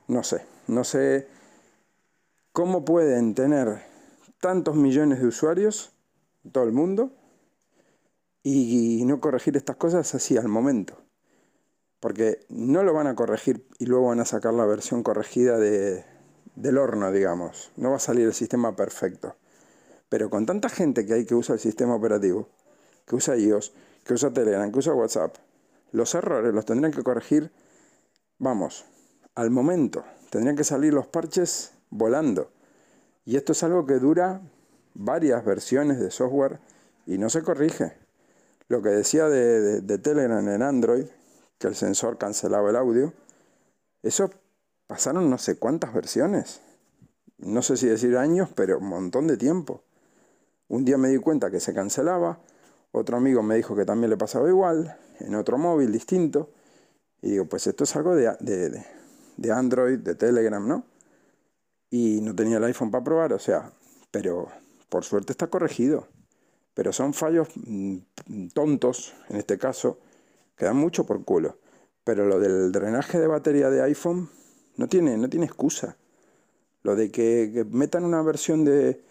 [0.07, 0.45] no sé.
[0.67, 1.27] No sé
[2.53, 3.81] cómo pueden tener
[4.39, 5.91] tantos millones de usuarios,
[6.51, 7.11] todo el mundo,
[8.43, 11.06] y no corregir estas cosas así al momento
[11.99, 16.05] porque no lo van a corregir y luego van a sacar la versión corregida de,
[16.55, 17.71] del horno, digamos.
[17.77, 19.35] No va a salir el sistema perfecto.
[20.09, 22.49] Pero con tanta gente que hay que usa el sistema operativo,
[23.05, 25.35] que usa iOS, que usa Telegram, que usa WhatsApp,
[25.91, 27.51] los errores los tendrían que corregir,
[28.37, 28.85] vamos,
[29.35, 30.03] al momento.
[30.29, 32.51] Tendrían que salir los parches volando.
[33.25, 34.41] Y esto es algo que dura
[34.93, 36.59] varias versiones de software
[37.05, 37.93] y no se corrige.
[38.67, 41.05] Lo que decía de, de Telegram en Android,
[41.57, 43.13] que el sensor cancelaba el audio.
[44.03, 44.29] Eso
[44.87, 46.61] pasaron no sé cuántas versiones.
[47.37, 49.83] No sé si decir años, pero un montón de tiempo.
[50.67, 52.39] Un día me di cuenta que se cancelaba,
[52.91, 56.49] otro amigo me dijo que también le pasaba igual, en otro móvil distinto.
[57.21, 58.83] Y digo, pues esto es algo de, de,
[59.37, 60.83] de Android, de Telegram, ¿no?
[61.89, 63.71] Y no tenía el iPhone para probar, o sea,
[64.11, 64.47] pero
[64.89, 66.07] por suerte está corregido.
[66.73, 67.97] Pero son fallos mm,
[68.53, 69.99] tontos, en este caso,
[70.57, 71.57] Queda mucho por culo.
[72.03, 74.29] Pero lo del drenaje de batería de iPhone
[74.75, 75.97] no tiene, no tiene excusa.
[76.83, 79.03] Lo de que, metan una versión de,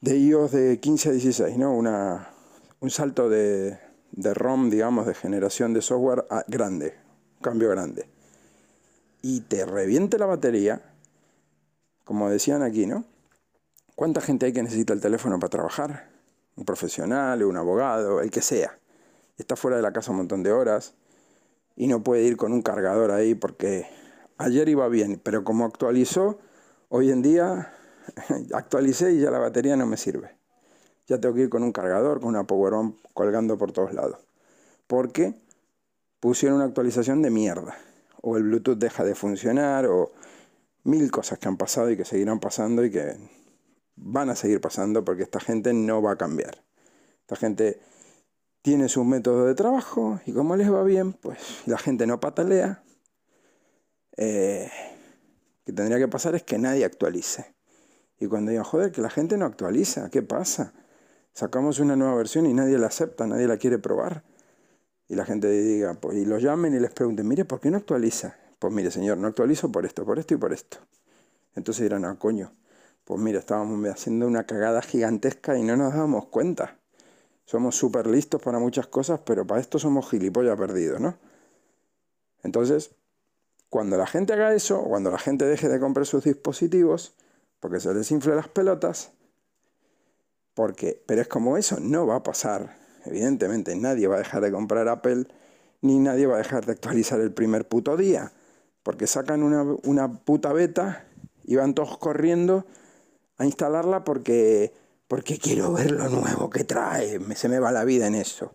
[0.00, 1.74] de iOS de 15 a 16, ¿no?
[1.74, 2.30] Una,
[2.80, 3.78] un salto de,
[4.12, 6.94] de ROM, digamos, de generación de software grande,
[7.36, 8.08] un cambio grande.
[9.22, 10.94] Y te reviente la batería,
[12.04, 13.04] como decían aquí, ¿no?
[13.94, 16.08] ¿Cuánta gente hay que necesita el teléfono para trabajar?
[16.56, 18.79] Un profesional, un abogado, el que sea
[19.40, 20.94] está fuera de la casa un montón de horas
[21.76, 23.86] y no puede ir con un cargador ahí porque
[24.38, 26.38] ayer iba bien, pero como actualizó,
[26.88, 27.72] hoy en día
[28.54, 30.36] actualicé y ya la batería no me sirve.
[31.06, 34.18] Ya tengo que ir con un cargador, con una power on colgando por todos lados.
[34.86, 35.34] Porque
[36.20, 37.76] pusieron una actualización de mierda.
[38.22, 40.12] O el Bluetooth deja de funcionar, o
[40.84, 43.16] mil cosas que han pasado y que seguirán pasando y que
[43.96, 46.62] van a seguir pasando porque esta gente no va a cambiar.
[47.22, 47.80] Esta gente
[48.62, 52.82] tiene su método de trabajo y como les va bien, pues la gente no patalea.
[54.16, 54.70] Eh,
[55.64, 57.54] que tendría que pasar es que nadie actualice.
[58.18, 60.74] Y cuando digan, joder, que la gente no actualiza, ¿qué pasa?
[61.32, 64.24] Sacamos una nueva versión y nadie la acepta, nadie la quiere probar.
[65.08, 67.78] Y la gente diga, pues, y los llamen y les pregunten, mire, ¿por qué no
[67.78, 68.36] actualiza?
[68.58, 70.78] Pues mire, señor, no actualizo por esto, por esto y por esto.
[71.54, 72.52] Entonces dirán, ah, coño,
[73.04, 76.79] pues mire, estábamos haciendo una cagada gigantesca y no nos dábamos cuenta.
[77.50, 81.16] Somos súper listos para muchas cosas, pero para esto somos gilipollas perdidos, ¿no?
[82.44, 82.92] Entonces,
[83.68, 87.12] cuando la gente haga eso, cuando la gente deje de comprar sus dispositivos,
[87.58, 89.10] porque se les infle las pelotas,
[90.54, 92.76] porque, pero es como eso, no va a pasar.
[93.04, 95.26] Evidentemente, nadie va a dejar de comprar Apple,
[95.80, 98.30] ni nadie va a dejar de actualizar el primer puto día,
[98.84, 101.04] porque sacan una, una puta beta
[101.42, 102.64] y van todos corriendo
[103.38, 104.72] a instalarla porque
[105.10, 108.54] porque quiero ver lo nuevo que trae, se me va la vida en eso.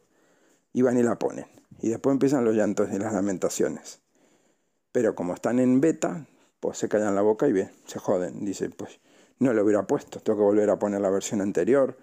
[0.71, 1.47] Y van y la ponen.
[1.81, 3.99] Y después empiezan los llantos y las lamentaciones.
[4.93, 6.25] Pero como están en beta,
[6.61, 8.45] pues se callan la boca y bien, se joden.
[8.45, 9.01] Dicen, pues
[9.39, 11.97] no lo hubiera puesto, tengo que volver a poner la versión anterior,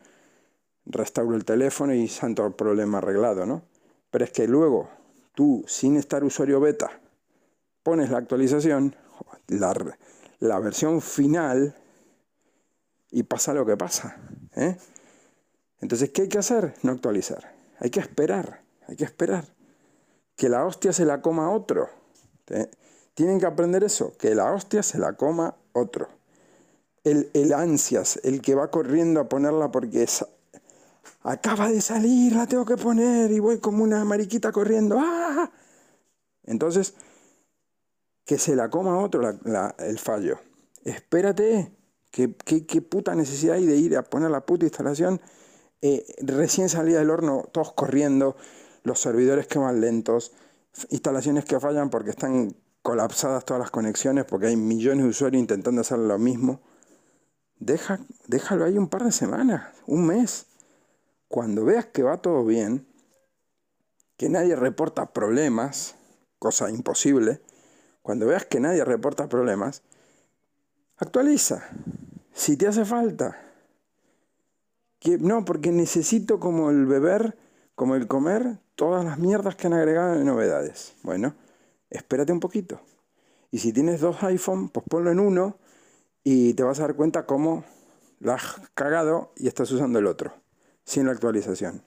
[0.84, 3.62] restauro el teléfono y santo problema arreglado, ¿no?
[4.10, 4.90] Pero es que luego
[5.34, 7.00] tú, sin estar usuario beta,
[7.82, 8.94] pones la actualización,
[9.48, 11.74] la versión final
[13.10, 14.18] y pasa lo que pasa.
[14.56, 14.76] ¿Eh?
[15.80, 16.74] Entonces, ¿qué hay que hacer?
[16.82, 17.52] No actualizar.
[17.78, 19.44] Hay que esperar, hay que esperar.
[20.36, 21.88] Que la hostia se la coma otro.
[23.14, 26.08] tienen que aprender eso, que la hostia se la coma otro.
[27.04, 30.24] El, el ansias, el que va corriendo a ponerla porque es,
[31.22, 34.98] acaba de salir, la tengo que poner y voy como una mariquita corriendo.
[35.00, 35.50] ¡Ah!
[36.44, 36.94] Entonces,
[38.24, 39.22] que se la coma otro
[39.78, 40.38] el fallo.
[40.84, 41.72] Espérate,
[42.12, 45.20] ¿qué, puta necesidad hay de ir a poner la puta instalación?
[45.80, 48.36] Eh, recién salida del horno, todos corriendo,
[48.84, 50.32] los servidores que van lentos,
[50.90, 55.80] instalaciones que fallan porque están colapsadas todas las conexiones, porque hay millones de usuarios intentando
[55.80, 56.60] hacer lo mismo.
[57.58, 60.46] Deja, déjalo ahí un par de semanas, un mes.
[61.28, 62.86] Cuando veas que va todo bien,
[64.16, 65.94] que nadie reporta problemas,
[66.38, 67.40] cosa imposible,
[68.02, 69.82] cuando veas que nadie reporta problemas,
[70.96, 71.64] actualiza.
[72.32, 73.38] Si te hace falta.
[74.98, 77.36] Que, no, porque necesito como el beber,
[77.74, 80.94] como el comer, todas las mierdas que han agregado de novedades.
[81.02, 81.34] Bueno,
[81.90, 82.80] espérate un poquito.
[83.50, 85.56] Y si tienes dos iPhone, pues ponlo en uno
[86.24, 87.64] y te vas a dar cuenta cómo
[88.20, 90.32] la has cagado y estás usando el otro,
[90.84, 91.82] sin la actualización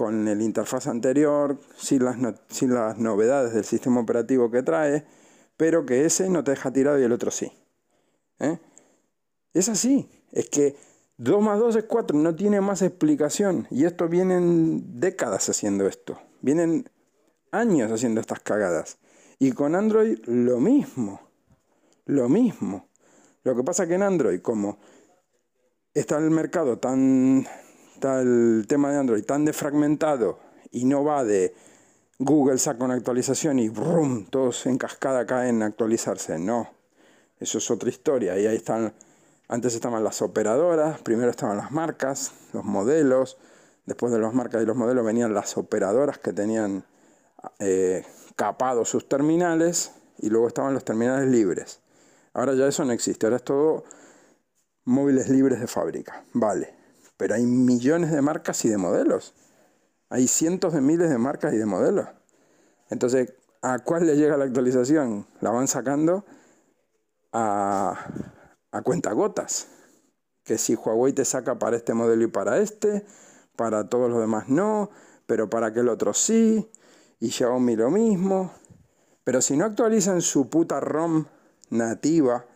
[0.00, 2.16] con el interfaz anterior, sin las,
[2.48, 5.04] sin las novedades del sistema operativo que trae,
[5.56, 7.52] pero que ese no te deja tirado y el otro sí.
[8.38, 8.58] ¿eh?
[9.52, 10.76] Es así, es que
[11.18, 13.66] 2 más 2 es 4, no tiene más explicación.
[13.70, 16.88] Y esto vienen décadas haciendo esto, vienen
[17.50, 18.98] años haciendo estas cagadas.
[19.38, 21.20] Y con Android lo mismo,
[22.06, 22.88] lo mismo.
[23.42, 24.78] Lo que pasa que en Android, como
[25.94, 27.46] está el mercado tan
[27.94, 30.38] está el tema de Android tan defragmentado
[30.70, 31.54] y no va de
[32.18, 36.38] Google saca una actualización y brum, todos en cascada caen a actualizarse.
[36.38, 36.70] No,
[37.38, 38.38] eso es otra historia.
[38.38, 38.92] Y ahí están,
[39.50, 43.36] antes estaban las operadoras, primero estaban las marcas, los modelos,
[43.84, 46.84] después de las marcas y los modelos venían las operadoras que tenían
[47.58, 51.80] eh, capados sus terminales y luego estaban los terminales libres.
[52.32, 53.82] Ahora ya eso no existe, ahora es todo
[54.84, 56.22] móviles libres de fábrica.
[56.32, 56.72] Vale,
[57.16, 59.34] pero hay millones de marcas y de modelos.
[60.10, 62.06] Hay cientos de miles de marcas y de modelos.
[62.88, 65.26] Entonces, ¿a cuál le llega la actualización?
[65.40, 66.24] La van sacando
[67.32, 67.98] a,
[68.72, 69.68] a cuentagotas.
[70.44, 73.04] Que si Huawei te saca para este modelo y para este,
[73.56, 74.90] para todos los demás no,
[75.26, 76.70] pero para aquel otro sí,
[77.20, 78.52] y Xiaomi lo mismo.
[79.24, 81.26] Pero si no actualizan su puta ROM
[81.68, 82.46] nativa,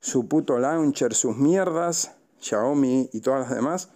[0.00, 3.90] su puto launcher, sus mierdas, Xiaomi y todas las demás,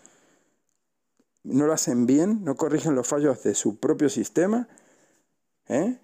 [1.44, 4.68] no lo hacen bien, no corrigen los fallos de su propio sistema,
[5.68, 5.98] ¿eh?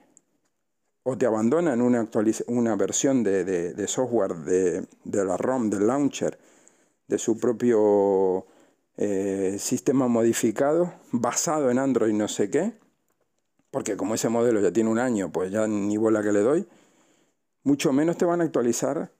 [1.04, 2.08] O te abandonan una,
[2.46, 6.38] una versión de, software de, la ROM, del launcher,
[7.06, 8.46] de su propio
[8.96, 12.72] eh, sistema modificado, basado en Android no sé qué,
[13.70, 16.66] porque como ese modelo ya tiene un año, pues ya ni bola que le doy,
[17.64, 19.10] mucho menos te van a actualizar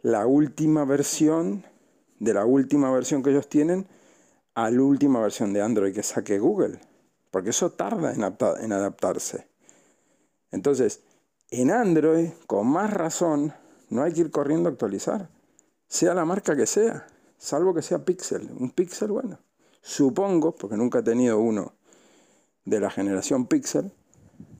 [0.00, 1.64] la última versión
[2.20, 3.86] de la última versión que ellos tienen
[4.54, 6.80] a la última versión de Android que saque Google,
[7.30, 8.22] porque eso tarda en,
[8.64, 9.46] en adaptarse.
[10.50, 11.02] Entonces,
[11.50, 13.54] en Android, con más razón,
[13.90, 15.30] no hay que ir corriendo a actualizar,
[15.86, 17.06] sea la marca que sea,
[17.38, 18.50] salvo que sea Pixel.
[18.58, 19.38] Un Pixel, bueno,
[19.80, 21.72] supongo, porque nunca he tenido uno
[22.64, 23.92] de la generación Pixel,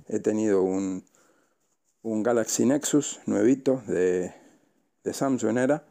[0.08, 1.04] he tenido un,
[2.02, 4.32] un Galaxy Nexus nuevito de,
[5.04, 5.84] de Samsung era,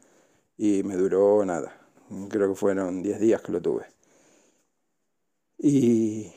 [0.57, 1.79] y me duró nada,
[2.29, 3.85] creo que fueron 10 días que lo tuve.
[5.59, 6.31] Y,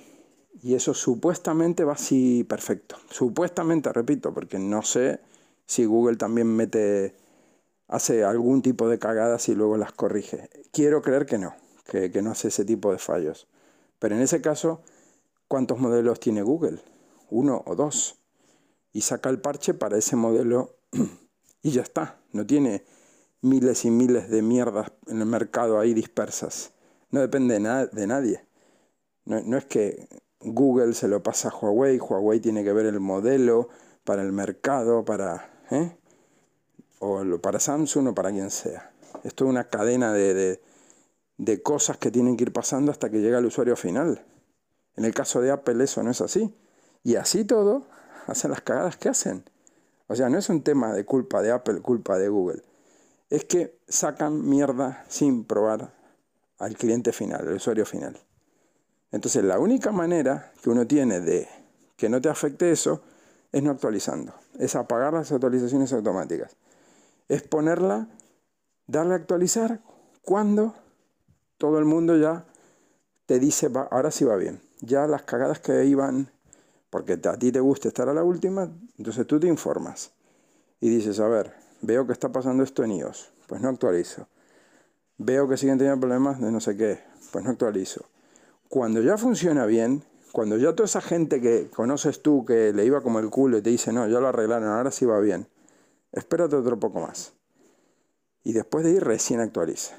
[0.63, 2.97] eso supuestamente va así perfecto.
[3.11, 5.21] Supuestamente, repito, porque no sé
[5.67, 7.15] si Google también mete,
[7.89, 10.51] hace algún tipo de cagadas y luego las corrige.
[10.73, 11.55] Quiero creer que no,
[11.87, 13.47] que, que no hace ese tipo de fallos.
[13.99, 14.83] Pero en ese caso,
[15.49, 16.81] ¿cuántos modelos tiene Google?
[17.31, 18.17] Uno o dos.
[18.93, 20.77] Y saca el parche para ese modelo
[21.63, 22.19] y ya está.
[22.33, 22.85] No tiene
[23.43, 26.73] miles y miles de mierdas en el mercado ahí dispersas.
[27.11, 28.45] No depende de nadie.
[29.25, 30.09] No, es que
[30.41, 33.69] Google se lo pasa a Huawei, Huawei tiene que ver el modelo
[34.05, 35.97] para el mercado, para, ¿eh?
[36.99, 38.93] o para Samsung o para quien sea.
[39.23, 40.61] Esto es una cadena de,
[41.37, 44.25] de cosas que tienen que ir pasando hasta que llega el usuario final.
[44.97, 46.55] En el caso de Apple eso no es así.
[47.03, 47.87] Y así todo,
[48.27, 49.45] hacen las cagadas que hacen.
[50.07, 52.63] O sea, no es un tema de culpa de Apple, culpa de Google.
[53.29, 55.95] Es que sacan mierda sin probar
[56.59, 58.19] al cliente final, al usuario final.
[59.13, 61.49] Entonces la única manera que uno tiene de
[61.97, 63.03] que no te afecte eso
[63.53, 66.57] es no actualizando, es apagar las actualizaciones automáticas,
[67.29, 68.09] es ponerla,
[68.87, 69.81] darle a actualizar
[70.23, 70.75] cuando
[71.59, 72.45] todo el mundo ya
[73.27, 76.31] te dice, va, ahora sí va bien, ya las cagadas que iban,
[76.91, 80.13] porque a ti te gusta estar a la última, entonces tú te informas.
[80.81, 81.53] y dices, a ver,
[81.83, 84.27] veo que está pasando esto en iOS, pues no actualizo.
[85.19, 87.01] Veo que siguen teniendo problemas de no sé qué,
[87.31, 88.07] pues no actualizo.
[88.71, 93.01] Cuando ya funciona bien, cuando ya toda esa gente que conoces tú que le iba
[93.01, 95.49] como el culo y te dice, no, ya lo arreglaron, ahora sí va bien,
[96.13, 97.33] espérate otro poco más.
[98.45, 99.99] Y después de ir recién actualiza.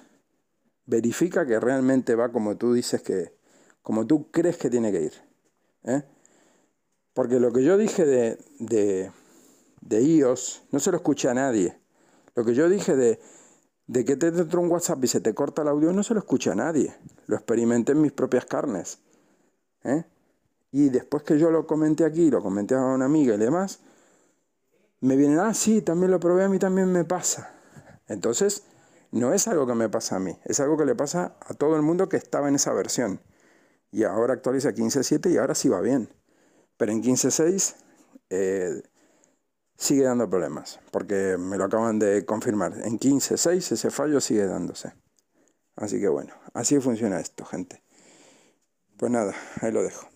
[0.86, 3.34] Verifica que realmente va como tú dices que,
[3.82, 5.14] como tú crees que tiene que ir.
[5.84, 6.04] ¿eh?
[7.14, 9.12] Porque lo que yo dije de, de,
[9.82, 11.78] de iOS no se lo escuché a nadie.
[12.36, 13.20] Lo que yo dije de,
[13.92, 16.22] de que te entró un WhatsApp y se te corta el audio no se lo
[16.22, 16.96] escuché a nadie.
[17.28, 19.00] Lo experimenté en mis propias carnes.
[19.84, 20.06] ¿eh?
[20.72, 23.82] Y después que yo lo comenté aquí, lo comenté a una amiga y demás,
[25.02, 27.54] me vienen, ah, sí, también lo probé, a mí también me pasa.
[28.08, 28.64] Entonces,
[29.12, 31.76] no es algo que me pasa a mí, es algo que le pasa a todo
[31.76, 33.20] el mundo que estaba en esa versión.
[33.92, 36.08] Y ahora actualiza 15.7 y ahora sí va bien.
[36.78, 37.76] Pero en 15.6
[38.30, 38.84] eh,
[39.82, 42.74] sigue dando problemas, porque me lo acaban de confirmar.
[42.86, 44.94] En 15.6 ese fallo sigue dándose.
[45.76, 47.82] Así que bueno, así funciona esto, gente.
[48.98, 50.11] Pues nada, ahí lo dejo.